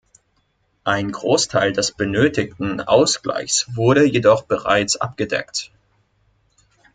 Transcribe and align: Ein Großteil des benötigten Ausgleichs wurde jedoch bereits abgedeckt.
Ein 0.83 1.11
Großteil 1.11 1.73
des 1.73 1.91
benötigten 1.91 2.81
Ausgleichs 2.81 3.67
wurde 3.75 4.03
jedoch 4.03 4.41
bereits 4.45 4.95
abgedeckt. 4.95 5.69